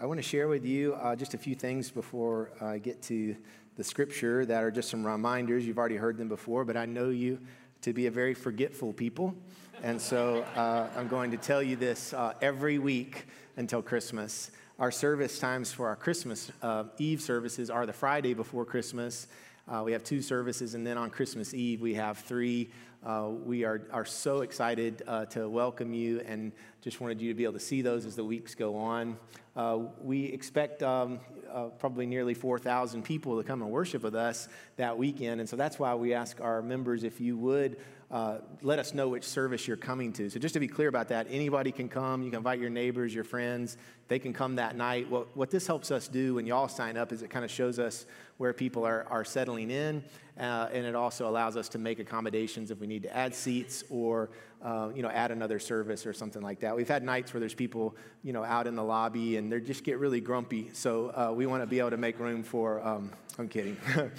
[0.00, 3.36] I want to share with you uh, just a few things before I get to
[3.76, 5.66] the scripture that are just some reminders.
[5.66, 7.38] You've already heard them before, but I know you
[7.82, 9.34] to be a very forgetful people.
[9.82, 13.26] And so uh, I'm going to tell you this uh, every week
[13.56, 14.50] until Christmas.
[14.78, 19.28] Our service times for our Christmas uh, Eve services are the Friday before Christmas.
[19.68, 22.70] Uh, we have two services, and then on Christmas Eve, we have three.
[23.04, 27.34] Uh, we are, are so excited uh, to welcome you and just wanted you to
[27.34, 29.16] be able to see those as the weeks go on.
[29.56, 31.18] Uh, we expect um,
[31.52, 35.56] uh, probably nearly 4,000 people to come and worship with us that weekend, and so
[35.56, 37.76] that's why we ask our members if you would
[38.12, 40.28] uh, let us know which service you're coming to.
[40.28, 42.22] So, just to be clear about that, anybody can come.
[42.22, 43.78] You can invite your neighbors, your friends.
[44.08, 45.08] They can come that night.
[45.08, 47.78] What, what this helps us do when y'all sign up is it kind of shows
[47.78, 48.04] us
[48.36, 50.04] where people are, are settling in,
[50.38, 53.82] uh, and it also allows us to make accommodations if we need to add seats
[53.88, 54.28] or
[54.62, 56.76] uh, you know add another service or something like that.
[56.76, 59.84] We've had nights where there's people you know out in the lobby and they just
[59.84, 60.68] get really grumpy.
[60.74, 62.86] So uh, we want to be able to make room for.
[62.86, 63.78] Um, I'm kidding.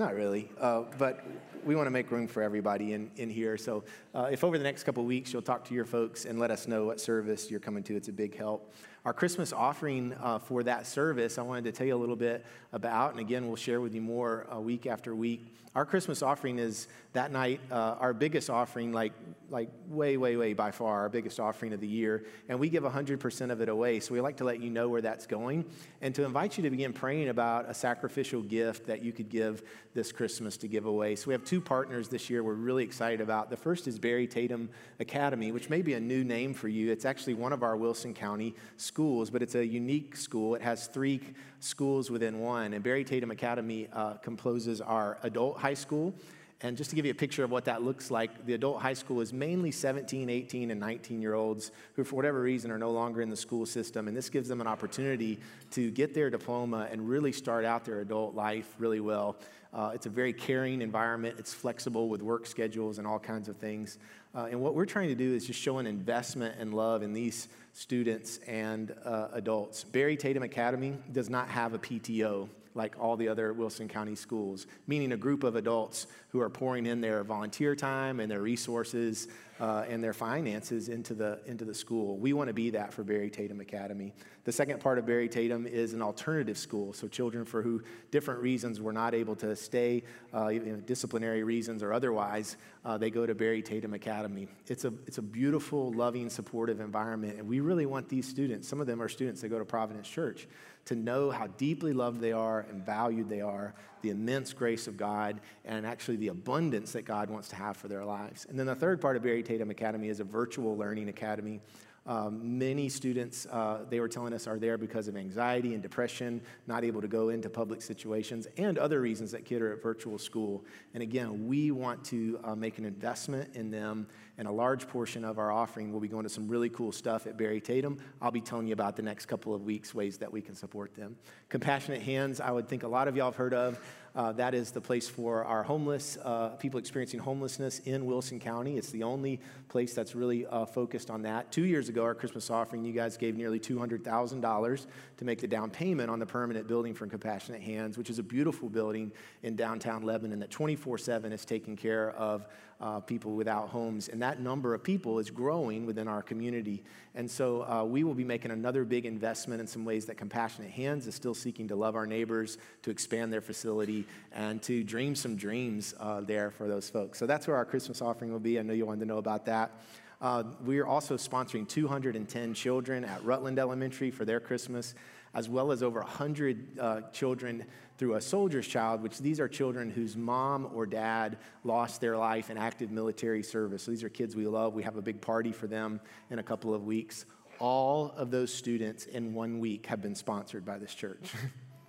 [0.00, 1.26] Not really, uh, but
[1.62, 3.58] we want to make room for everybody in, in here.
[3.58, 3.84] So
[4.14, 6.66] uh, if over the next couple weeks you'll talk to your folks and let us
[6.66, 8.72] know what service you're coming to, it's a big help.
[9.04, 12.44] Our Christmas offering uh, for that service, I wanted to tell you a little bit
[12.70, 15.54] about, and again, we'll share with you more uh, week after week.
[15.74, 19.12] Our Christmas offering is that night uh, our biggest offering, like,
[19.50, 22.24] like way, way, way by far, our biggest offering of the year.
[22.48, 24.00] And we give 100% of it away.
[24.00, 25.64] So we like to let you know where that's going
[26.00, 29.62] and to invite you to begin praying about a sacrificial gift that you could give
[29.94, 31.14] this Christmas to give away.
[31.14, 33.48] So we have two partners this year we're really excited about.
[33.48, 36.90] The first is Barry Tatum Academy, which may be a new name for you.
[36.90, 38.89] It's actually one of our Wilson County schools,
[39.30, 40.54] but it's a unique school.
[40.54, 41.20] It has three
[41.60, 42.72] schools within one.
[42.72, 46.14] And Barry Tatum Academy uh, composes our adult high school.
[46.62, 48.92] And just to give you a picture of what that looks like, the adult high
[48.92, 52.90] school is mainly 17, 18, and 19 year olds who, for whatever reason, are no
[52.90, 54.08] longer in the school system.
[54.08, 55.38] And this gives them an opportunity
[55.70, 59.36] to get their diploma and really start out their adult life really well.
[59.72, 63.56] Uh, it's a very caring environment, it's flexible with work schedules and all kinds of
[63.56, 63.98] things.
[64.34, 67.12] Uh, and what we're trying to do is just show an investment and love in
[67.12, 69.84] these students and uh, adults.
[69.84, 74.66] Barry Tatum Academy does not have a PTO like all the other Wilson County schools,
[74.86, 79.28] meaning a group of adults who are pouring in their volunteer time and their resources
[79.60, 82.16] uh, and their finances into the, into the school.
[82.16, 84.14] We want to be that for Barry Tatum Academy.
[84.44, 88.40] The second part of Barry Tatum is an alternative school, so children for who different
[88.40, 93.10] reasons were not able to stay, uh, you know, disciplinary reasons or otherwise, uh, they
[93.10, 94.48] go to Barry Tatum Academy.
[94.68, 98.80] It's a, it's a beautiful, loving, supportive environment, and we really want these students, some
[98.80, 100.48] of them are students that go to Providence Church,
[100.90, 104.96] to know how deeply loved they are and valued they are, the immense grace of
[104.96, 108.44] God, and actually the abundance that God wants to have for their lives.
[108.50, 111.60] And then the third part of Barry Tatum Academy is a virtual learning academy.
[112.10, 116.40] Um, many students, uh, they were telling us, are there because of anxiety and depression,
[116.66, 120.18] not able to go into public situations, and other reasons that kids are at virtual
[120.18, 120.64] school.
[120.92, 125.24] And again, we want to uh, make an investment in them, and a large portion
[125.24, 127.96] of our offering will be going to some really cool stuff at Barry Tatum.
[128.20, 130.96] I'll be telling you about the next couple of weeks ways that we can support
[130.96, 131.14] them.
[131.48, 133.78] Compassionate Hands, I would think a lot of y'all have heard of.
[134.14, 138.76] Uh, that is the place for our homeless, uh, people experiencing homelessness in Wilson County.
[138.76, 141.52] It's the only place that's really uh, focused on that.
[141.52, 145.70] Two years ago, our Christmas offering, you guys gave nearly $200,000 to make the down
[145.70, 149.12] payment on the permanent building from Compassionate Hands, which is a beautiful building
[149.44, 152.46] in downtown Lebanon that 24 7 is taking care of
[152.80, 154.08] uh, people without homes.
[154.08, 156.82] And that number of people is growing within our community.
[157.14, 160.70] And so uh, we will be making another big investment in some ways that Compassionate
[160.70, 165.14] Hands is still seeking to love our neighbors, to expand their facility, and to dream
[165.14, 167.18] some dreams uh, there for those folks.
[167.18, 168.58] So that's where our Christmas offering will be.
[168.58, 169.72] I know you wanted to know about that.
[170.20, 174.94] Uh, we are also sponsoring 210 children at Rutland Elementary for their Christmas,
[175.34, 177.64] as well as over 100 uh, children
[177.98, 182.50] through a soldier's child, which these are children whose mom or dad lost their life
[182.50, 183.82] in active military service.
[183.82, 184.74] So these are kids we love.
[184.74, 187.26] We have a big party for them in a couple of weeks.
[187.58, 191.32] All of those students in one week have been sponsored by this church.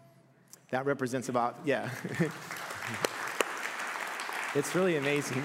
[0.72, 1.90] that represents about, yeah.
[4.54, 5.42] it's really amazing.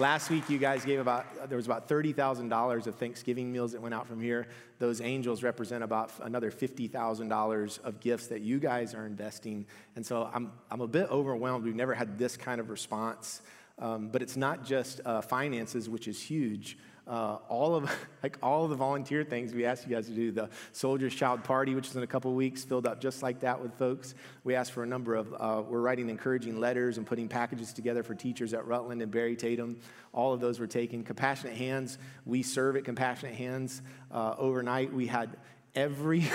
[0.00, 3.94] Last week, you guys gave about, there was about $30,000 of Thanksgiving meals that went
[3.94, 4.46] out from here.
[4.78, 9.66] Those angels represent about another $50,000 of gifts that you guys are investing.
[9.96, 11.66] And so I'm, I'm a bit overwhelmed.
[11.66, 13.42] We've never had this kind of response.
[13.78, 16.78] Um, but it's not just uh, finances, which is huge
[17.10, 17.90] uh, all of
[18.22, 20.30] like all of the volunteer things we asked you guys to do.
[20.30, 23.60] The Soldiers Child Party, which is in a couple weeks, filled up just like that
[23.60, 24.14] with folks.
[24.44, 25.34] We asked for a number of.
[25.34, 29.36] Uh, we're writing encouraging letters and putting packages together for teachers at Rutland and Barry
[29.36, 29.78] Tatum.
[30.12, 31.02] All of those were taken.
[31.02, 31.98] Compassionate Hands.
[32.24, 34.92] We serve at Compassionate Hands uh, overnight.
[34.92, 35.36] We had
[35.74, 36.20] Every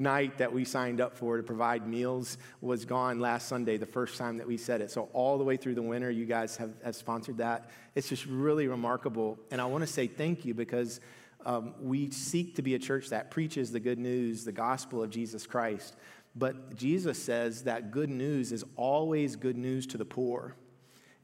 [0.00, 4.16] night that we signed up for to provide meals was gone last Sunday, the first
[4.16, 4.90] time that we said it.
[4.90, 7.70] So, all the way through the winter, you guys have, have sponsored that.
[7.94, 9.38] It's just really remarkable.
[9.50, 11.00] And I want to say thank you because
[11.46, 15.10] um, we seek to be a church that preaches the good news, the gospel of
[15.10, 15.96] Jesus Christ.
[16.34, 20.54] But Jesus says that good news is always good news to the poor.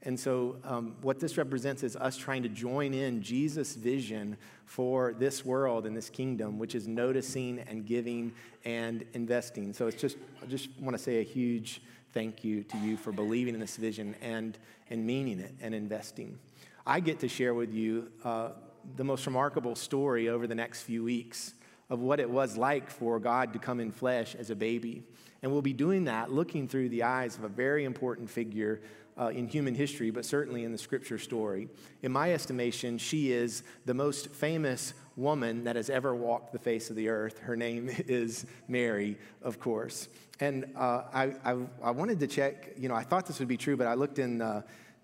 [0.02, 5.14] And so, um, what this represents is us trying to join in Jesus' vision for
[5.18, 8.32] this world and this kingdom, which is noticing and giving
[8.64, 9.72] and investing.
[9.72, 11.80] So, it's just, I just want to say a huge
[12.12, 14.56] thank you to you for believing in this vision and,
[14.90, 16.38] and meaning it and investing.
[16.86, 18.50] I get to share with you uh,
[18.96, 21.54] the most remarkable story over the next few weeks
[21.90, 25.02] of what it was like for God to come in flesh as a baby.
[25.42, 28.80] And we'll be doing that looking through the eyes of a very important figure
[29.18, 31.68] uh, in human history, but certainly in the scripture story.
[32.02, 36.90] In my estimation, she is the most famous woman that has ever walked the face
[36.90, 37.38] of the earth.
[37.38, 40.08] Her name is Mary, of course.
[40.40, 43.56] And uh, I, I, I, wanted to check, you know, I thought this would be
[43.56, 44.38] true, but I looked in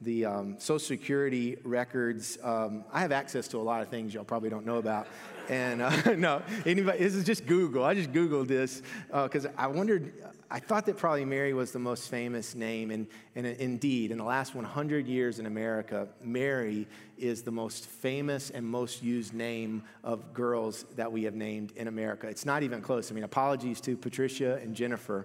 [0.02, 2.36] the, um, Social Security records.
[2.42, 5.06] Um, I have access to a lot of things y'all probably don't know about.
[5.48, 7.82] And uh, no, anybody, this is just Google.
[7.82, 10.12] I just Googled this because uh, I wondered
[10.54, 14.24] I thought that probably Mary was the most famous name, and, and indeed, in the
[14.24, 20.34] last 100 years in America, Mary is the most famous and most used name of
[20.34, 22.26] girls that we have named in America.
[22.26, 23.10] It's not even close.
[23.10, 25.24] I mean, apologies to Patricia and Jennifer,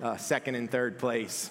[0.00, 1.50] uh, second and third place.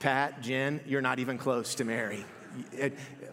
[0.00, 2.24] Pat, Jen, you're not even close to Mary.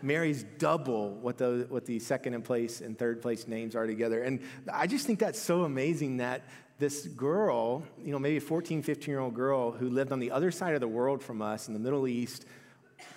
[0.03, 4.21] Mary's double what the, what the second and place and third place names are together.
[4.21, 4.41] And
[4.71, 6.43] I just think that's so amazing that
[6.81, 10.31] this girl, you know, maybe a 14, 15 year old girl who lived on the
[10.31, 12.45] other side of the world from us in the Middle East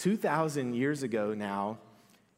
[0.01, 1.79] 2,000 years ago now,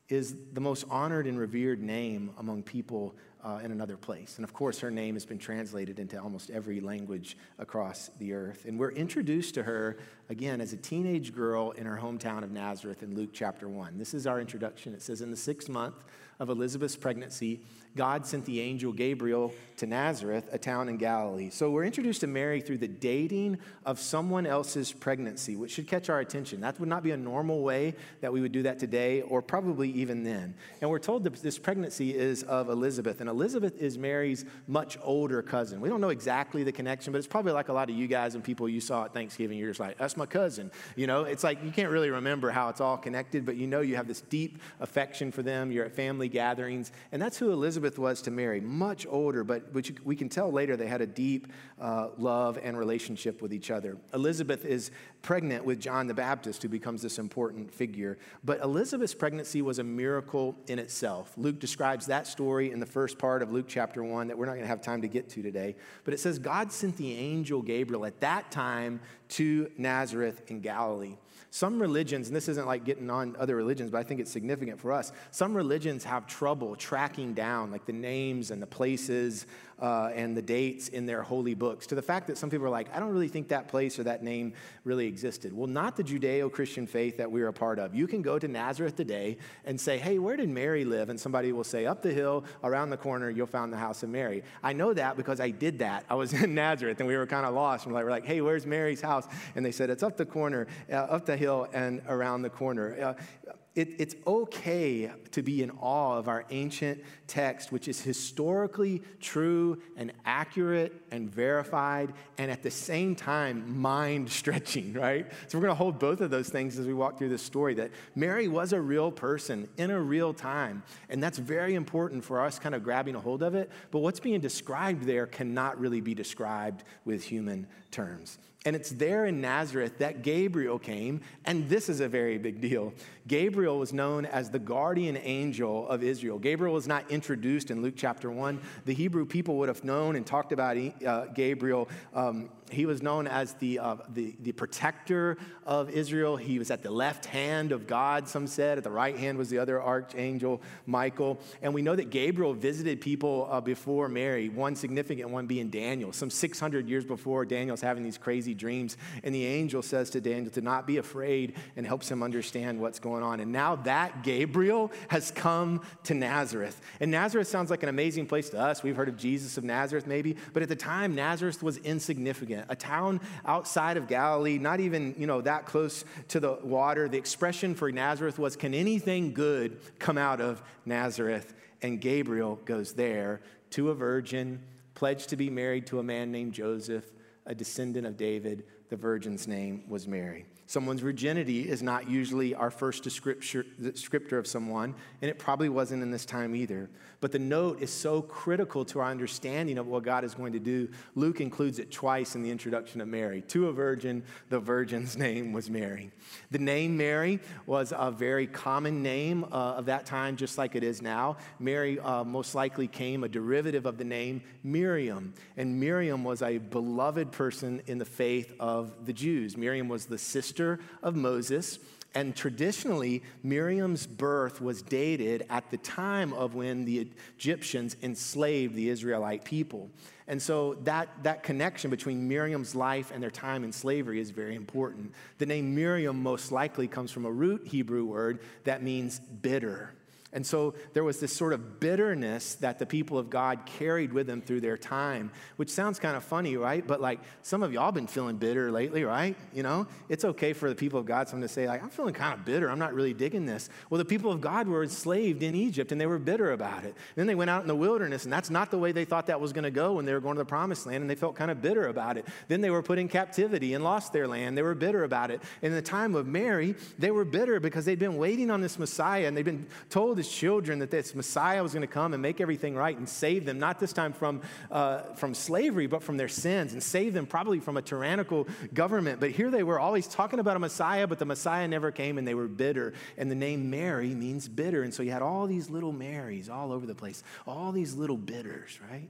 [0.08, 3.12] is the most honored and revered name among people
[3.44, 4.37] uh, in another place.
[4.37, 8.64] And of course, her name has been translated into almost every language across the earth.
[8.64, 9.96] And we're introduced to her
[10.29, 13.99] again as a teenage girl in her hometown of Nazareth in Luke chapter 1.
[13.99, 14.94] This is our introduction.
[14.94, 16.05] It says, In the sixth month
[16.38, 17.61] of Elizabeth's pregnancy,
[17.97, 21.49] God sent the angel Gabriel to Nazareth, a town in Galilee.
[21.49, 26.11] So we're introduced to Mary through the dating of someone else's pregnancy, which should catch
[26.11, 26.61] our attention.
[26.61, 29.91] That would not be a normal way that we would do that today, or probably
[29.93, 30.55] even then.
[30.81, 35.41] And we're told that this pregnancy is of Elizabeth, and Elizabeth is Mary's much older
[35.41, 35.81] cousin.
[35.81, 38.35] We don't know exactly the connection, but it's probably like a lot of you guys
[38.35, 39.56] and people you saw at Thanksgiving.
[39.56, 40.71] You're just like, that's my cousin.
[40.97, 43.81] You know, it's like you can't really remember how it's all connected, but you know
[43.81, 45.73] you have this deep affection for them.
[45.73, 49.73] You're at family gatherings, and that's who Elizabeth Elizabeth was to Mary, much older, but
[49.73, 51.46] which we can tell later they had a deep
[51.81, 53.96] uh, love and relationship with each other.
[54.14, 54.90] Elizabeth is
[55.23, 58.19] pregnant with John the Baptist, who becomes this important figure.
[58.44, 61.32] But Elizabeth's pregnancy was a miracle in itself.
[61.37, 64.52] Luke describes that story in the first part of Luke chapter 1 that we're not
[64.52, 65.76] going to have time to get to today.
[66.05, 69.00] But it says God sent the angel Gabriel at that time
[69.31, 71.19] to Nazareth in Galilee.
[71.56, 74.79] Some religions, and this isn't like getting on other religions, but I think it's significant
[74.79, 75.11] for us.
[75.31, 79.47] Some religions have trouble tracking down like the names and the places
[79.78, 82.70] uh, and the dates in their holy books to the fact that some people are
[82.70, 85.52] like, I don't really think that place or that name really existed.
[85.52, 87.94] Well, not the Judeo Christian faith that we're a part of.
[87.94, 91.11] You can go to Nazareth today and say, Hey, where did Mary live?
[91.11, 94.08] And somebody will say, Up the hill, around the corner, you'll find the house of
[94.08, 94.43] Mary.
[94.62, 96.05] I know that because I did that.
[96.08, 97.84] I was in Nazareth and we were kind of lost.
[97.84, 99.27] And we're like, we're like, Hey, where's Mary's house?
[99.55, 103.17] And they said, It's up the corner, uh, up the hill, and around the corner.
[103.48, 109.03] Uh, it, it's okay to be in awe of our ancient text, which is historically
[109.21, 115.31] true and accurate and verified, and at the same time, mind stretching, right?
[115.47, 117.75] So, we're going to hold both of those things as we walk through this story
[117.75, 120.83] that Mary was a real person in a real time.
[121.11, 123.71] And that's very important for us kind of grabbing a hold of it.
[123.91, 128.38] But what's being described there cannot really be described with human terms.
[128.67, 132.93] And it's there in Nazareth that Gabriel came, and this is a very big deal.
[133.29, 136.38] Gabriel was known as the guardian angel of Israel.
[136.38, 138.60] Gabriel was not introduced in Luke chapter 1.
[138.84, 143.27] The Hebrew people would have known and talked about uh, Gabriel um, he was known
[143.27, 146.37] as the, uh, the, the protector of Israel.
[146.37, 148.79] He was at the left hand of God, some said.
[148.79, 151.41] At the right hand was the other archangel, Michael.
[151.63, 156.13] And we know that Gabriel visited people uh, before Mary, one significant one being Daniel.
[156.13, 158.96] Some 600 years before, Daniel's having these crazy dreams.
[159.23, 162.99] And the angel says to Daniel to not be afraid and helps him understand what's
[162.99, 163.41] going on.
[163.41, 166.81] And now that Gabriel has come to Nazareth.
[167.01, 168.82] And Nazareth sounds like an amazing place to us.
[168.82, 170.37] We've heard of Jesus of Nazareth, maybe.
[170.53, 175.27] But at the time, Nazareth was insignificant a town outside of Galilee, not even, you
[175.27, 177.08] know, that close to the water.
[177.08, 181.55] The expression for Nazareth was, can anything good come out of Nazareth?
[181.82, 184.63] and Gabriel goes there to a virgin,
[184.94, 187.05] pledged to be married to a man named Joseph,
[187.46, 188.65] a descendant of David.
[188.89, 190.46] The virgin's name was Mary.
[190.69, 196.11] Someone's virginity is not usually our first descriptor of someone, and it probably wasn't in
[196.11, 196.91] this time either.
[197.20, 200.58] But the note is so critical to our understanding of what God is going to
[200.58, 200.89] do.
[201.15, 203.43] Luke includes it twice in the introduction of Mary.
[203.49, 206.11] To a virgin, the virgin's name was Mary.
[206.51, 210.82] The name Mary was a very common name uh, of that time, just like it
[210.82, 211.37] is now.
[211.61, 215.32] Mary uh, most likely came a derivative of the name Miriam.
[215.56, 219.56] And Miriam was a beloved person in the faith of the Jews.
[219.56, 220.56] Miriam was the sister
[221.03, 221.79] of Moses.
[222.15, 228.89] And traditionally, Miriam's birth was dated at the time of when the Egyptians enslaved the
[228.89, 229.91] Israelite people.
[230.27, 234.55] And so that, that connection between Miriam's life and their time in slavery is very
[234.55, 235.13] important.
[235.39, 239.93] The name Miriam most likely comes from a root Hebrew word that means bitter.
[240.36, 244.26] And so there was this sort of bitterness that the people of God carried with
[244.26, 246.86] them through their time, which sounds kind of funny, right?
[246.86, 249.34] But like some of y'all been feeling bitter lately, right?
[249.55, 252.12] You know, it's okay for the people of God something to say, like, I'm feeling
[252.12, 252.70] kind of bitter.
[252.70, 253.70] I'm not really digging this.
[253.88, 256.88] Well, the people of God were enslaved in Egypt and they were bitter about it.
[256.88, 259.26] And then they went out in the wilderness, and that's not the way they thought
[259.28, 261.14] that was going to go when they were going to the promised land, and they
[261.14, 262.26] felt kind of bitter about it.
[262.48, 264.58] Then they were put in captivity and lost their land.
[264.58, 265.40] They were bitter about it.
[265.62, 269.26] In the time of Mary, they were bitter because they'd been waiting on this Messiah
[269.26, 272.41] and they'd been told as children that this Messiah was going to come and make
[272.41, 274.41] everything right and save them, not this time from,
[274.71, 279.21] uh, from slavery, but from their sins, and save them probably from a tyrannical government.
[279.21, 282.27] But here they were always talking about a Messiah, but the Messiah never came and
[282.27, 282.95] they were bitter.
[283.17, 284.83] And the name Mary means bitter.
[284.83, 288.17] And so you had all these little Marys all over the place, all these little
[288.17, 289.09] bitters, right?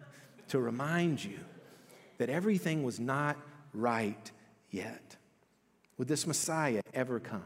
[0.48, 1.38] To remind you
[2.18, 3.36] that everything was not
[3.72, 4.30] right
[4.70, 5.16] yet.
[5.98, 7.44] Would this Messiah ever come?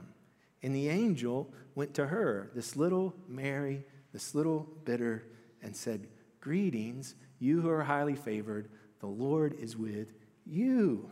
[0.63, 5.25] And the angel went to her, this little Mary, this little bitter,
[5.63, 6.09] and said,
[6.41, 8.69] Greetings, you who are highly favored,
[9.01, 10.13] the Lord is with
[10.47, 11.11] you.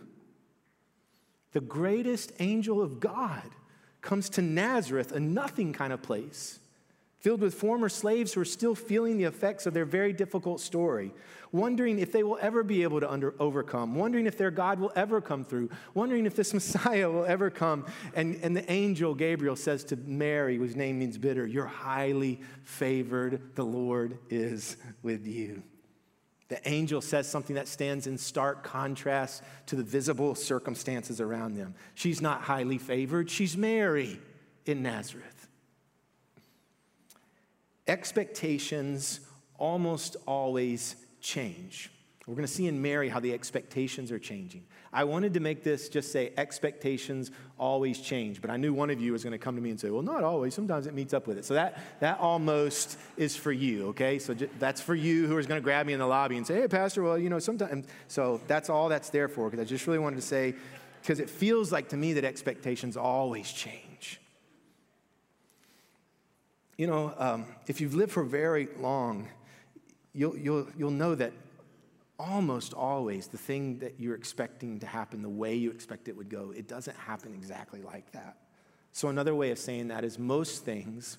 [1.53, 3.51] The greatest angel of God
[4.01, 6.61] comes to Nazareth, a nothing kind of place
[7.19, 11.13] filled with former slaves who are still feeling the effects of their very difficult story,
[11.51, 14.93] wondering if they will ever be able to under, overcome, wondering if their God will
[14.95, 17.87] ever come through, wondering if this Messiah will ever come.
[18.15, 23.55] And, and the angel Gabriel says to Mary, whose name means bitter, You're highly favored,
[23.57, 25.63] the Lord is with you.
[26.49, 31.75] The angel says something that stands in stark contrast to the visible circumstances around them.
[31.95, 34.21] She's not highly favored, she's Mary
[34.65, 35.38] in Nazareth
[37.89, 39.21] expectations
[39.59, 41.91] almost always change.
[42.27, 44.63] We're going to see in Mary how the expectations are changing.
[44.93, 49.01] I wanted to make this just say expectations always change, but I knew one of
[49.01, 50.55] you was going to come to me and say, well, not always.
[50.55, 51.47] Sometimes it meets up with it.
[51.47, 54.19] So that, that almost is for you, okay?
[54.19, 56.61] So that's for you who is going to grab me in the lobby and say,
[56.61, 57.87] hey, Pastor, well, you know, sometimes.
[58.09, 60.55] So that's all that's there for, because I just really wanted to say,
[61.01, 63.88] because it feels like to me that expectations always change.
[66.79, 69.29] You know, um, if you've lived for very long,
[70.15, 71.33] you'll, you'll, you'll know that
[72.21, 76.29] almost always the thing that you're expecting to happen the way you expect it would
[76.29, 78.37] go, it doesn't happen exactly like that.
[78.93, 81.19] So, another way of saying that is most things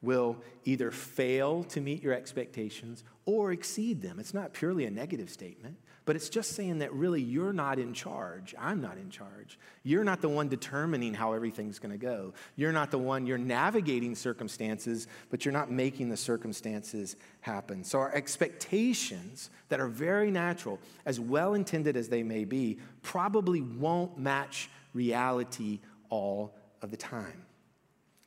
[0.00, 4.20] will either fail to meet your expectations or exceed them.
[4.20, 5.76] It's not purely a negative statement.
[6.06, 8.54] But it's just saying that really you're not in charge.
[8.58, 9.58] I'm not in charge.
[9.84, 12.34] You're not the one determining how everything's going to go.
[12.56, 17.84] You're not the one, you're navigating circumstances, but you're not making the circumstances happen.
[17.84, 23.62] So our expectations that are very natural, as well intended as they may be, probably
[23.62, 25.80] won't match reality
[26.10, 27.46] all of the time.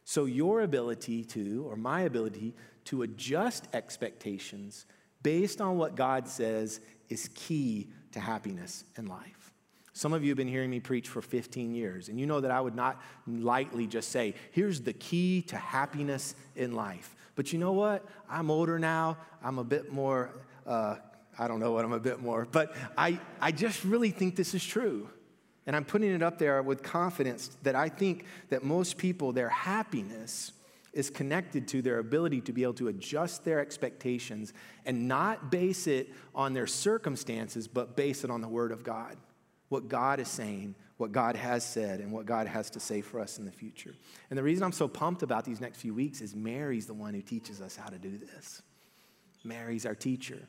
[0.04, 2.56] So your ability to, or my ability
[2.86, 4.86] to adjust expectations
[5.22, 9.54] based on what God says is key to happiness in life.
[9.94, 12.52] Some of you have been hearing me preach for 15 years, and you know that
[12.52, 17.16] I would not lightly just say, here's the key to happiness in life.
[17.36, 18.06] But you know what?
[18.30, 19.18] I'm older now.
[19.44, 20.36] I'm a bit more,
[20.68, 20.98] uh,
[21.40, 24.54] I don't know what I'm a bit more, but I, I just really think this
[24.54, 25.10] is true.
[25.66, 29.50] And I'm putting it up there with confidence that I think that most people, their
[29.50, 30.52] happiness
[30.94, 34.54] is connected to their ability to be able to adjust their expectations
[34.86, 39.18] and not base it on their circumstances, but base it on the Word of God.
[39.70, 43.20] What God is saying, what God has said, and what God has to say for
[43.20, 43.94] us in the future.
[44.30, 47.14] And the reason I'm so pumped about these next few weeks is Mary's the one
[47.14, 48.62] who teaches us how to do this.
[49.44, 50.48] Mary's our teacher.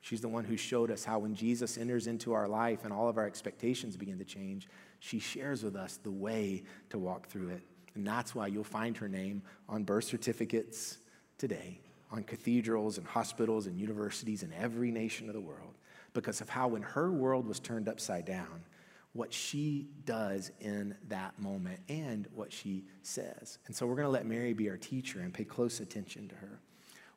[0.00, 3.08] She's the one who showed us how when Jesus enters into our life and all
[3.08, 4.68] of our expectations begin to change,
[5.00, 7.62] she shares with us the way to walk through it.
[7.96, 10.98] And that's why you'll find her name on birth certificates
[11.38, 11.80] today,
[12.12, 15.74] on cathedrals and hospitals and universities in every nation of the world
[16.14, 18.64] because of how, when her world was turned upside down,
[19.12, 23.58] what she does in that moment and what she says.
[23.66, 26.34] And so we're going to let Mary be our teacher and pay close attention to
[26.36, 26.60] her.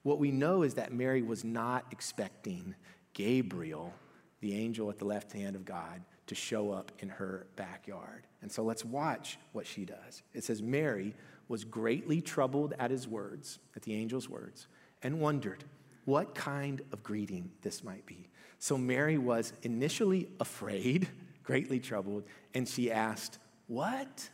[0.03, 2.73] What we know is that Mary was not expecting
[3.13, 3.93] Gabriel,
[4.39, 8.25] the angel at the left hand of God, to show up in her backyard.
[8.41, 10.23] And so let's watch what she does.
[10.33, 11.13] It says, Mary
[11.47, 14.67] was greatly troubled at his words, at the angel's words,
[15.03, 15.63] and wondered
[16.05, 18.29] what kind of greeting this might be.
[18.59, 21.07] So Mary was initially afraid
[21.43, 24.29] greatly troubled, and she asked, What?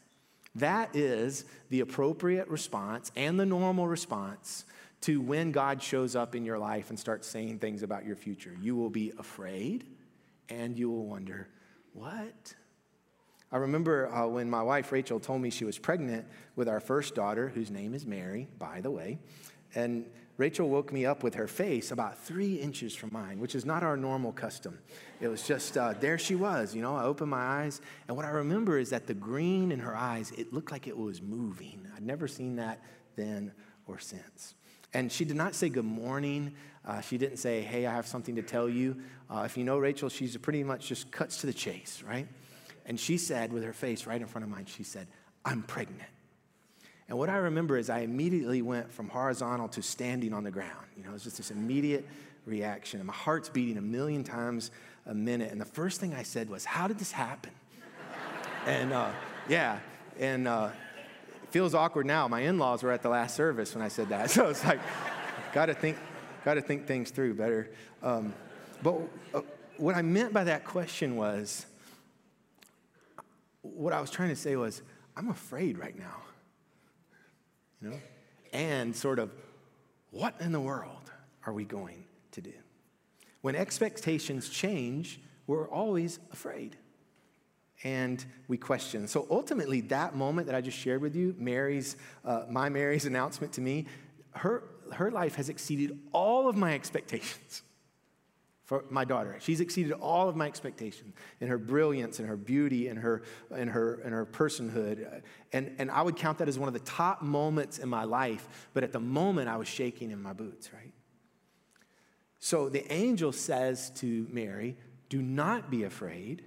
[0.56, 4.64] That is the appropriate response and the normal response
[5.02, 8.54] to when God shows up in your life and starts saying things about your future.
[8.62, 9.86] You will be afraid
[10.50, 11.48] and you will wonder,
[11.96, 12.54] What?
[13.52, 16.26] I remember uh, when my wife Rachel told me she was pregnant
[16.58, 19.18] with our first daughter, whose name is Mary, by the way.
[19.76, 20.06] And
[20.38, 23.82] Rachel woke me up with her face about three inches from mine, which is not
[23.82, 24.78] our normal custom.
[25.22, 26.98] It was just, uh, there she was, you know.
[26.98, 30.32] I opened my eyes, and what I remember is that the green in her eyes,
[30.32, 31.88] it looked like it was moving.
[31.96, 32.82] I'd never seen that
[33.16, 33.54] then
[33.88, 34.56] or since.
[34.96, 36.54] And she did not say good morning.
[36.86, 38.96] Uh, she didn't say, hey, I have something to tell you.
[39.30, 42.26] Uh, if you know Rachel, she's pretty much just cuts to the chase, right?
[42.86, 45.08] And she said, with her face right in front of mine, she said,
[45.44, 46.10] I'm pregnant.
[47.10, 50.88] And what I remember is I immediately went from horizontal to standing on the ground.
[50.96, 52.08] You know, it was just this immediate
[52.46, 53.02] reaction.
[53.02, 54.72] And my heart's beating a million times
[55.08, 55.52] a minute.
[55.52, 57.52] And the first thing I said was, How did this happen?
[58.66, 59.12] and uh,
[59.50, 59.80] yeah,
[60.18, 60.70] and uh,
[61.56, 62.28] feels awkward now.
[62.28, 64.30] My in laws were at the last service when I said that.
[64.36, 64.82] So it's like,
[65.54, 65.96] got to think,
[66.44, 67.72] got to think things through better.
[68.04, 68.34] Um,
[68.84, 69.00] but
[69.34, 69.40] uh,
[69.78, 71.66] what I meant by that question was,
[73.62, 74.82] what I was trying to say was,
[75.16, 76.26] I'm afraid right now
[77.82, 78.00] you know?
[78.52, 79.32] And sort of,
[80.12, 81.12] what in the world
[81.46, 82.54] are we going to do?
[83.42, 86.76] When expectations change, we're always afraid
[87.84, 89.08] and we question.
[89.08, 93.54] So ultimately, that moment that I just shared with you, Mary's, uh, my Mary's announcement
[93.54, 93.86] to me,
[94.32, 97.64] her, her life has exceeded all of my expectations
[98.66, 99.38] for my daughter.
[99.40, 103.22] She's exceeded all of my expectations in her brilliance and her beauty and her,
[103.56, 105.22] and her, and her personhood.
[105.54, 108.48] And, and I would count that as one of the top moments in my life.
[108.74, 110.92] But at the moment, I was shaking in my boots, right?
[112.40, 114.78] So the angel says to Mary,
[115.10, 116.44] Do not be afraid.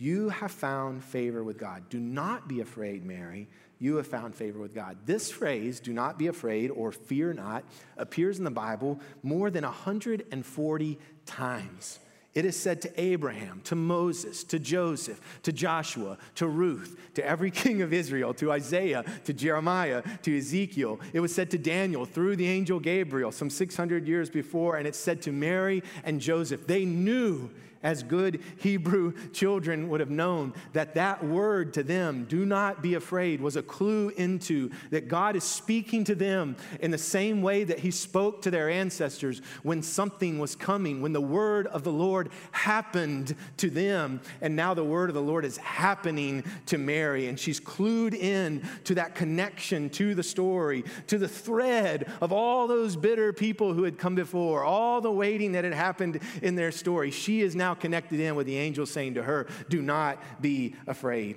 [0.00, 1.88] You have found favor with God.
[1.88, 3.48] Do not be afraid, Mary
[3.80, 4.98] you have found favor with God.
[5.06, 7.64] This phrase, do not be afraid or fear not,
[7.96, 11.98] appears in the Bible more than 140 times.
[12.32, 17.50] It is said to Abraham, to Moses, to Joseph, to Joshua, to Ruth, to every
[17.62, 21.00] king of Israel, to Isaiah, to Jeremiah, to Ezekiel.
[21.12, 24.98] It was said to Daniel through the angel Gabriel some 600 years before, and it's
[24.98, 26.68] said to Mary and Joseph.
[26.68, 27.50] They knew
[27.82, 32.94] as good Hebrew children would have known that that word to them, do not be
[32.94, 37.64] afraid, was a clue into that God is speaking to them in the same way
[37.64, 41.92] that He spoke to their ancestors when something was coming, when the word of the
[41.92, 42.19] Lord
[42.52, 44.20] happened to them.
[44.42, 48.62] And now the word of the Lord is happening to Mary, and she's clued in
[48.84, 53.84] to that connection to the story, to the thread of all those bitter people who
[53.84, 57.10] had come before, all the waiting that had happened in their story.
[57.10, 60.74] She is now now connected in with the angel saying to her, Do not be
[60.88, 61.36] afraid.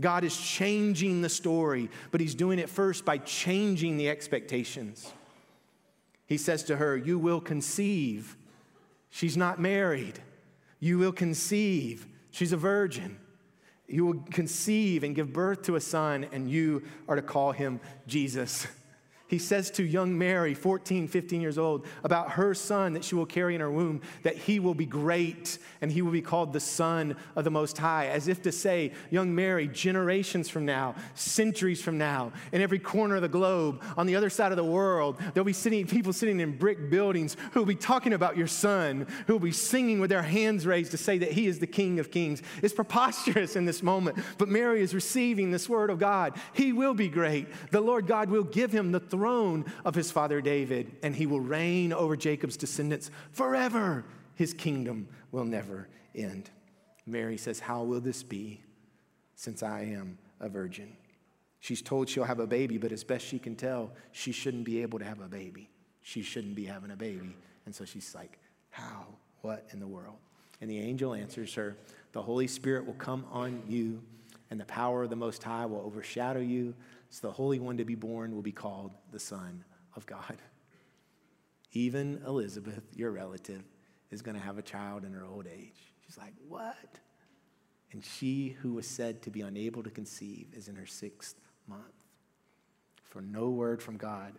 [0.00, 5.12] God is changing the story, but He's doing it first by changing the expectations.
[6.26, 8.36] He says to her, You will conceive.
[9.14, 10.18] She's not married.
[10.80, 12.06] You will conceive.
[12.30, 13.18] She's a virgin.
[13.86, 17.78] You will conceive and give birth to a son, and you are to call him
[18.06, 18.66] Jesus
[19.32, 23.24] he says to young Mary, 14, 15 years old, about her son that she will
[23.24, 26.60] carry in her womb, that he will be great and he will be called the
[26.60, 31.80] Son of the Most High, as if to say, young Mary, generations from now, centuries
[31.80, 35.18] from now, in every corner of the globe, on the other side of the world,
[35.32, 39.06] there'll be sitting, people sitting in brick buildings who will be talking about your son,
[39.26, 41.98] who will be singing with their hands raised to say that he is the King
[41.98, 42.42] of Kings.
[42.62, 46.36] It's preposterous in this moment, but Mary is receiving this word of God.
[46.52, 47.46] He will be great.
[47.70, 51.26] The Lord God will give him the throne throne of his father David, and he
[51.26, 54.04] will reign over Jacob's descendants forever.
[54.34, 56.50] His kingdom will never end.
[57.06, 58.60] Mary says, How will this be
[59.36, 60.96] since I am a virgin?
[61.60, 64.82] She's told she'll have a baby, but as best she can tell, she shouldn't be
[64.82, 65.70] able to have a baby.
[66.00, 67.36] She shouldn't be having a baby.
[67.64, 69.06] And so she's like, How?
[69.42, 70.16] What in the world?
[70.60, 71.76] And the angel answers her,
[72.10, 74.02] The Holy Spirit will come on you,
[74.50, 76.74] and the power of the Most High will overshadow you.
[77.12, 80.38] So the Holy One to be born will be called the Son of God.
[81.72, 83.62] Even Elizabeth, your relative,
[84.10, 85.76] is going to have a child in her old age.
[86.06, 86.98] She's like, What?
[87.92, 91.36] And she who was said to be unable to conceive is in her sixth
[91.68, 91.82] month.
[93.10, 94.32] For no word from God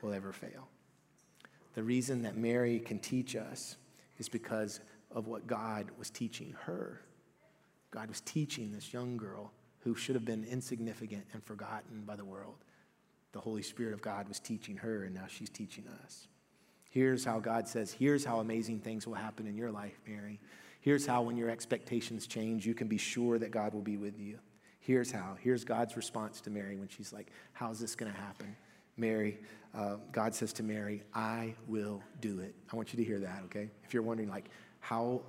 [0.00, 0.68] will ever fail.
[1.74, 3.74] The reason that Mary can teach us
[4.18, 4.78] is because
[5.10, 7.00] of what God was teaching her.
[7.90, 12.24] God was teaching this young girl who should have been insignificant and forgotten by the
[12.24, 12.56] world.
[13.32, 16.28] The Holy Spirit of God was teaching her, and now she's teaching us.
[16.90, 20.40] Here's how God says, here's how amazing things will happen in your life, Mary.
[20.80, 24.18] Here's how, when your expectations change, you can be sure that God will be with
[24.18, 24.38] you.
[24.80, 25.36] Here's how.
[25.40, 28.56] Here's God's response to Mary when she's like, How's this going to happen?
[28.96, 29.38] Mary,
[29.74, 32.54] uh, God says to Mary, I will do it.
[32.72, 33.70] I want you to hear that, okay?
[33.84, 35.22] If you're wondering, like, how,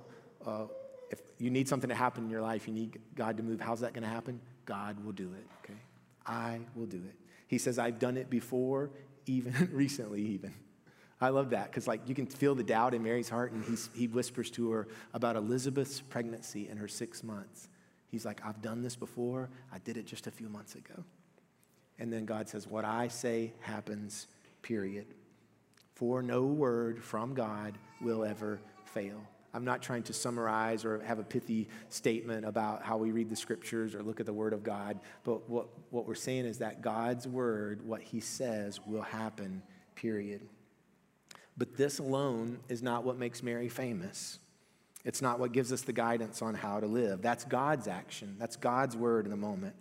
[0.44, 0.66] uh,
[1.12, 3.80] if you need something to happen in your life, you need God to move, how's
[3.80, 4.40] that going to happen?
[4.64, 5.78] God will do it, okay?
[6.26, 7.14] I will do it.
[7.46, 8.90] He says, I've done it before,
[9.26, 10.54] even recently, even.
[11.20, 13.90] I love that because, like, you can feel the doubt in Mary's heart, and he's,
[13.94, 17.68] he whispers to her about Elizabeth's pregnancy in her six months.
[18.08, 19.48] He's like, I've done this before.
[19.72, 21.04] I did it just a few months ago.
[21.98, 24.26] And then God says, What I say happens,
[24.62, 25.06] period.
[25.94, 29.22] For no word from God will ever fail.
[29.54, 33.36] I'm not trying to summarize or have a pithy statement about how we read the
[33.36, 36.80] scriptures or look at the word of God, but what, what we're saying is that
[36.80, 39.62] God's word, what he says, will happen,
[39.94, 40.40] period.
[41.56, 44.38] But this alone is not what makes Mary famous.
[45.04, 47.20] It's not what gives us the guidance on how to live.
[47.20, 49.74] That's God's action, that's God's word in the moment.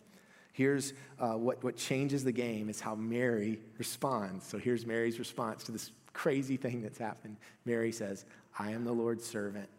[0.54, 4.46] Here's uh, what, what changes the game is how Mary responds.
[4.46, 7.38] So here's Mary's response to this crazy thing that's happened.
[7.64, 8.26] Mary says,
[8.58, 9.70] I am the Lord's servant.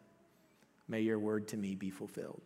[0.88, 2.42] May your word to me be fulfilled.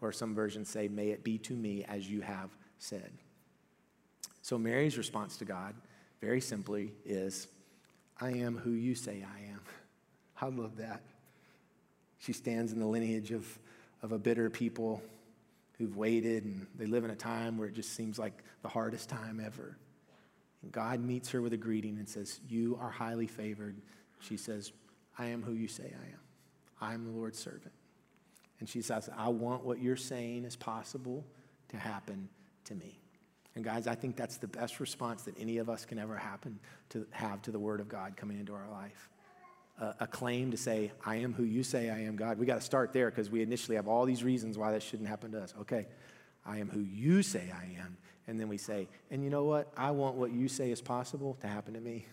[0.00, 3.10] Or some versions say, May it be to me as you have said.
[4.42, 5.74] So Mary's response to God,
[6.20, 7.48] very simply, is,
[8.20, 9.60] I am who you say I am.
[10.40, 11.02] I love that.
[12.18, 13.46] She stands in the lineage of,
[14.02, 15.02] of a bitter people
[15.78, 19.08] who've waited and they live in a time where it just seems like the hardest
[19.08, 19.76] time ever.
[20.62, 23.76] And God meets her with a greeting and says, You are highly favored.
[24.20, 24.72] She says,
[25.18, 26.20] I am who you say I am.
[26.80, 27.72] I am the Lord's servant.
[28.60, 31.24] And she says, I want what you're saying is possible
[31.68, 32.28] to happen
[32.64, 33.00] to me.
[33.54, 36.60] And guys, I think that's the best response that any of us can ever happen
[36.90, 39.08] to have to the Word of God coming into our life.
[39.80, 42.38] Uh, a claim to say, I am who you say I am, God.
[42.38, 45.08] We got to start there because we initially have all these reasons why that shouldn't
[45.08, 45.54] happen to us.
[45.60, 45.86] Okay,
[46.44, 47.96] I am who you say I am.
[48.26, 49.72] And then we say, and you know what?
[49.76, 52.06] I want what you say is possible to happen to me.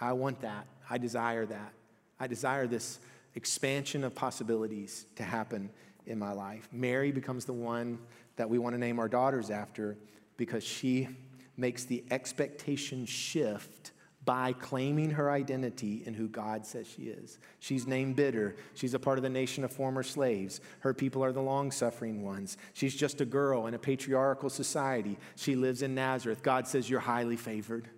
[0.00, 0.66] I want that.
[0.88, 1.72] I desire that.
[2.20, 2.98] I desire this
[3.34, 5.70] expansion of possibilities to happen
[6.06, 6.68] in my life.
[6.72, 7.98] Mary becomes the one
[8.36, 9.96] that we want to name our daughters after
[10.36, 11.08] because she
[11.56, 13.92] makes the expectation shift
[14.24, 17.38] by claiming her identity in who God says she is.
[17.60, 18.56] She's named bitter.
[18.74, 20.60] She's a part of the nation of former slaves.
[20.80, 22.58] Her people are the long suffering ones.
[22.74, 25.16] She's just a girl in a patriarchal society.
[25.36, 26.42] She lives in Nazareth.
[26.42, 27.88] God says, You're highly favored.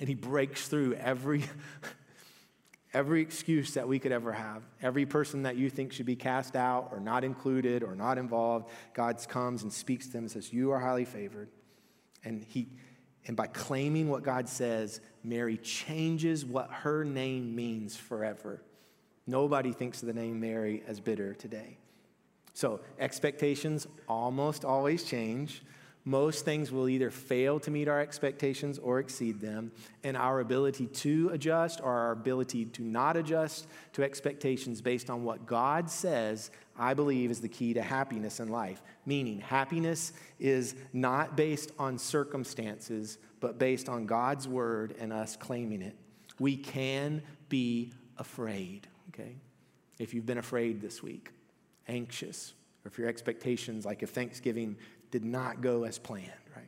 [0.00, 1.44] And he breaks through every
[2.94, 6.54] every excuse that we could ever have, every person that you think should be cast
[6.54, 10.52] out or not included or not involved, God comes and speaks to them and says,
[10.52, 11.48] You are highly favored.
[12.24, 12.68] And, he,
[13.26, 18.62] and by claiming what God says, Mary changes what her name means forever.
[19.26, 21.78] Nobody thinks of the name Mary as bitter today.
[22.52, 25.62] So expectations almost always change
[26.04, 30.86] most things will either fail to meet our expectations or exceed them, and our ability
[30.86, 36.50] to adjust or our ability to not adjust to expectations based on what God says,
[36.78, 38.82] I believe, is the key to happiness in life.
[39.06, 45.80] Meaning, happiness is not based on circumstances, but based on God's word and us claiming
[45.80, 45.96] it.
[46.38, 49.36] We can be afraid, okay?
[49.98, 51.30] If you've been afraid this week,
[51.88, 52.52] anxious,
[52.84, 54.76] or if your expectations, like if Thanksgiving
[55.14, 56.66] did not go as planned, right?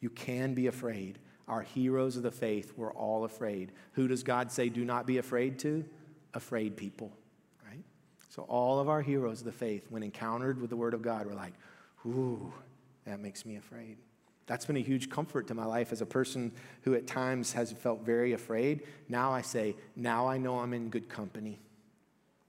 [0.00, 1.18] You can be afraid.
[1.48, 3.72] Our heroes of the faith were all afraid.
[3.92, 5.82] Who does God say do not be afraid to?
[6.34, 7.10] Afraid people,
[7.66, 7.82] right?
[8.28, 11.26] So all of our heroes of the faith, when encountered with the Word of God,
[11.26, 11.54] were like,
[12.04, 12.52] ooh,
[13.06, 13.96] that makes me afraid.
[14.46, 17.72] That's been a huge comfort to my life as a person who at times has
[17.72, 18.82] felt very afraid.
[19.08, 21.60] Now I say, now I know I'm in good company.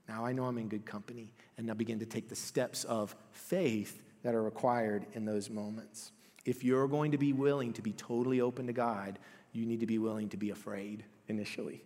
[0.10, 1.32] Now I know I'm in good company.
[1.58, 6.12] And I begin to take the steps of faith that are required in those moments.
[6.46, 9.20] If you're going to be willing to be totally open to God,
[9.54, 11.84] you need to be willing to be afraid initially.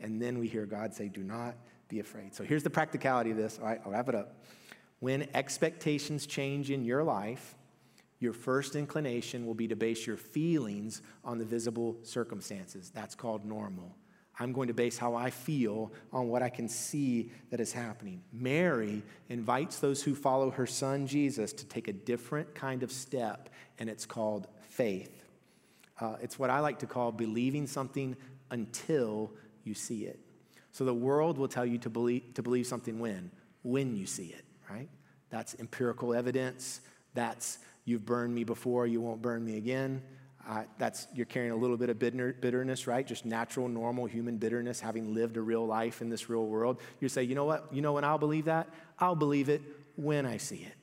[0.00, 1.56] And then we hear God say, Do not
[1.88, 2.34] be afraid.
[2.34, 3.58] So here's the practicality of this.
[3.58, 4.44] All right, I'll wrap it up.
[5.00, 7.54] When expectations change in your life,
[8.20, 12.90] your first inclination will be to base your feelings on the visible circumstances.
[12.92, 13.96] That's called normal.
[14.40, 18.22] I'm going to base how I feel on what I can see that is happening.
[18.32, 23.48] Mary invites those who follow her son Jesus to take a different kind of step,
[23.78, 25.24] and it's called faith.
[26.00, 28.16] Uh, it's what I like to call believing something
[28.50, 29.32] until
[29.64, 30.20] you see it.
[30.70, 33.32] So the world will tell you to believe, to believe something when?
[33.62, 34.88] When you see it, right?
[35.30, 36.80] That's empirical evidence.
[37.14, 40.02] That's you've burned me before, you won't burn me again.
[40.78, 43.06] That's you're carrying a little bit of bitterness, right?
[43.06, 46.80] Just natural, normal human bitterness, having lived a real life in this real world.
[47.00, 47.72] You say, you know what?
[47.72, 48.68] You know when I'll believe that?
[48.98, 49.62] I'll believe it
[49.96, 50.74] when I see it.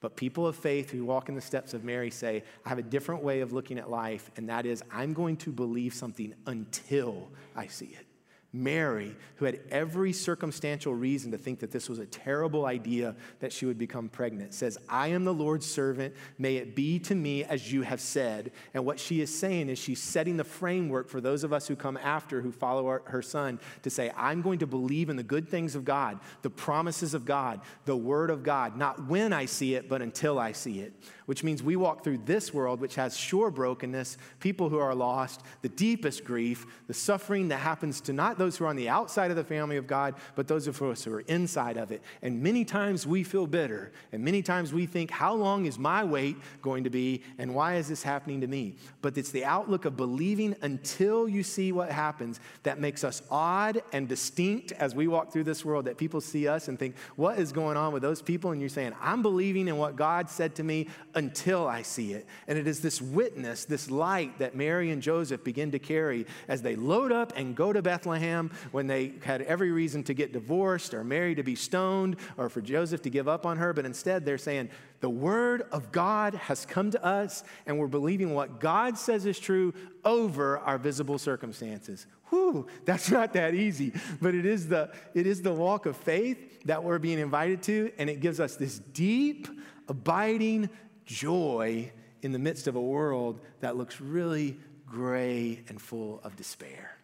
[0.00, 2.82] But people of faith who walk in the steps of Mary say, I have a
[2.82, 7.28] different way of looking at life, and that is, I'm going to believe something until
[7.54, 8.06] I see it.
[8.52, 13.52] Mary, who had every circumstantial reason to think that this was a terrible idea that
[13.52, 16.14] she would become pregnant, says, I am the Lord's servant.
[16.36, 18.50] May it be to me as you have said.
[18.74, 21.76] And what she is saying is she's setting the framework for those of us who
[21.76, 25.22] come after, who follow our, her son, to say, I'm going to believe in the
[25.22, 29.44] good things of God, the promises of God, the word of God, not when I
[29.44, 30.92] see it, but until I see it
[31.30, 35.42] which means we walk through this world, which has sure brokenness, people who are lost,
[35.62, 39.30] the deepest grief, the suffering that happens to not those who are on the outside
[39.30, 42.00] of the family of God, but those of us who are inside of it.
[42.22, 46.02] And many times we feel bitter, and many times we think, How long is my
[46.02, 48.76] wait going to be, and why is this happening to me?
[49.02, 53.82] But it's the outlook of believing until you see what happens that makes us odd
[53.92, 57.38] and distinct as we walk through this world, that people see us and think, What
[57.38, 58.52] is going on with those people?
[58.52, 62.26] And you're saying, I'm believing in what God said to me until I see it.
[62.48, 66.62] And it is this witness, this light that Mary and Joseph begin to carry as
[66.62, 68.29] they load up and go to Bethlehem
[68.70, 72.60] when they had every reason to get divorced or Mary to be stoned or for
[72.60, 73.72] Joseph to give up on her.
[73.72, 78.34] But instead, they're saying, The word of God has come to us, and we're believing
[78.34, 82.06] what God says is true over our visible circumstances.
[82.30, 86.64] Whew, that's not that easy, but it is the it is the walk of faith
[86.64, 89.48] that we're being invited to, and it gives us this deep,
[89.88, 90.70] abiding
[91.04, 91.90] joy
[92.22, 96.99] in the midst of a world that looks really gray and full of despair.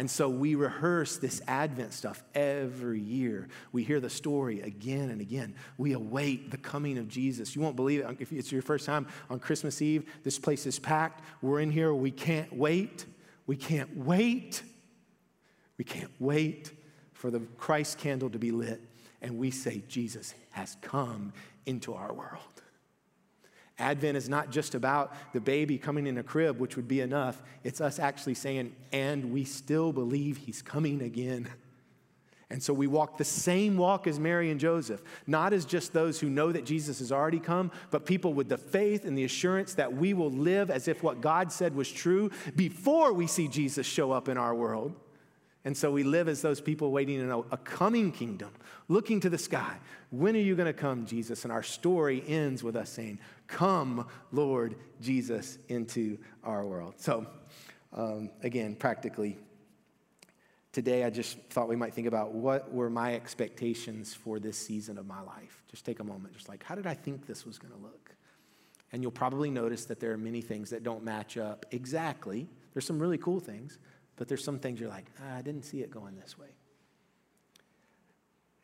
[0.00, 3.48] And so we rehearse this Advent stuff every year.
[3.70, 5.54] We hear the story again and again.
[5.76, 7.54] We await the coming of Jesus.
[7.54, 8.16] You won't believe it.
[8.18, 11.22] If it's your first time on Christmas Eve, this place is packed.
[11.42, 11.92] We're in here.
[11.92, 13.04] We can't wait.
[13.46, 14.62] We can't wait.
[15.76, 16.72] We can't wait
[17.12, 18.80] for the Christ candle to be lit.
[19.20, 21.34] And we say, Jesus has come
[21.66, 22.62] into our world.
[23.80, 27.42] Advent is not just about the baby coming in a crib, which would be enough.
[27.64, 31.48] It's us actually saying, and we still believe he's coming again.
[32.50, 36.18] And so we walk the same walk as Mary and Joseph, not as just those
[36.18, 39.74] who know that Jesus has already come, but people with the faith and the assurance
[39.74, 43.86] that we will live as if what God said was true before we see Jesus
[43.86, 44.96] show up in our world.
[45.64, 48.50] And so we live as those people waiting in a, a coming kingdom,
[48.88, 49.76] looking to the sky.
[50.10, 51.44] When are you going to come, Jesus?
[51.44, 56.94] And our story ends with us saying, Come, Lord Jesus, into our world.
[56.96, 57.26] So,
[57.92, 59.36] um, again, practically,
[60.72, 64.96] today I just thought we might think about what were my expectations for this season
[64.96, 65.62] of my life.
[65.70, 68.14] Just take a moment, just like, how did I think this was going to look?
[68.92, 72.48] And you'll probably notice that there are many things that don't match up exactly.
[72.72, 73.78] There's some really cool things,
[74.20, 76.50] but there's some things you're like, ah, I didn't see it going this way.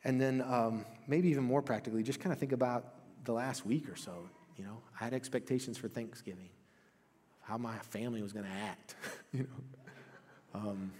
[0.03, 2.93] And then um, maybe even more practically, just kind of think about
[3.25, 4.29] the last week or so.
[4.55, 6.49] You know, I had expectations for Thanksgiving,
[7.41, 8.93] how my family was going to act.
[9.33, 9.47] you
[10.53, 10.91] know, um,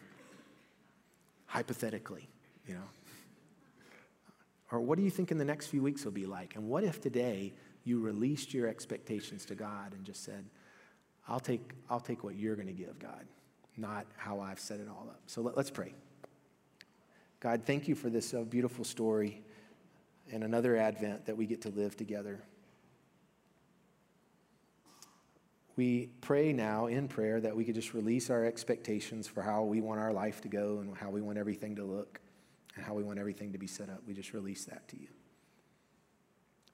[1.45, 2.27] hypothetically,
[2.67, 2.89] you know.
[4.71, 6.55] Or what do you think in the next few weeks will be like?
[6.55, 10.45] And what if today you released your expectations to God and just said,
[11.27, 13.27] I'll take, I'll take what you're going to give, God,
[13.77, 15.21] not how I've set it all up.
[15.27, 15.93] So let, us pray.
[17.39, 19.41] God, thank you for this uh, beautiful story
[20.31, 22.41] and another Advent that we get to live together.
[25.75, 29.79] We pray now in prayer that we could just release our expectations for how we
[29.79, 32.19] want our life to go and how we want everything to look
[32.75, 34.01] and how we want everything to be set up.
[34.07, 35.07] We just release that to you.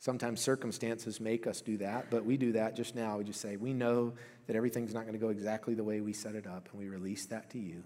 [0.03, 3.19] Sometimes circumstances make us do that, but we do that just now.
[3.19, 4.11] We just say, we know
[4.47, 6.89] that everything's not going to go exactly the way we set it up, and we
[6.89, 7.85] release that to you.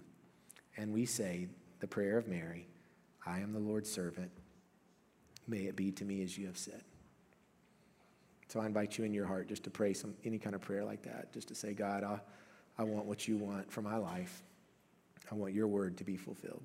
[0.76, 1.46] And we say
[1.78, 2.66] the prayer of Mary
[3.24, 4.32] I am the Lord's servant.
[5.46, 6.82] May it be to me as you have said.
[8.48, 10.84] So I invite you in your heart just to pray some any kind of prayer
[10.84, 12.18] like that, just to say, God, I,
[12.78, 14.42] I want what you want for my life.
[15.30, 16.64] I want your word to be fulfilled.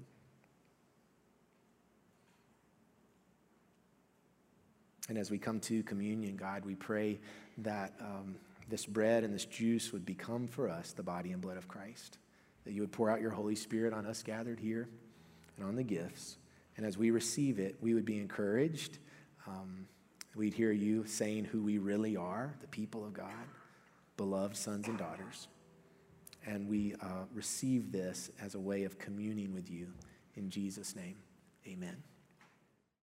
[5.09, 7.19] And as we come to communion, God, we pray
[7.59, 8.35] that um,
[8.69, 12.17] this bread and this juice would become for us the body and blood of Christ.
[12.65, 14.87] That you would pour out your Holy Spirit on us gathered here
[15.57, 16.37] and on the gifts.
[16.77, 18.99] And as we receive it, we would be encouraged.
[19.45, 19.87] Um,
[20.35, 23.33] we'd hear you saying who we really are, the people of God,
[24.15, 25.47] beloved sons and daughters.
[26.45, 29.87] And we uh, receive this as a way of communing with you.
[30.35, 31.15] In Jesus' name,
[31.67, 32.12] amen.